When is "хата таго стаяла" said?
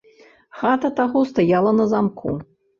0.61-1.77